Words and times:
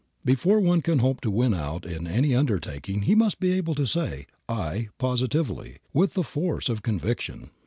Before 0.25 0.59
one 0.59 0.81
can 0.81 0.97
hope 0.97 1.21
to 1.21 1.29
win 1.29 1.53
out 1.53 1.85
in 1.85 2.07
any 2.07 2.33
undertaking 2.33 3.03
he 3.03 3.13
must 3.13 3.39
be 3.39 3.51
able 3.51 3.75
to 3.75 3.85
say 3.85 4.25
"I" 4.49 4.87
positively, 4.97 5.77
with 5.93 6.15
the 6.15 6.23
force 6.23 6.69
of 6.69 6.81
conviction. 6.81 7.51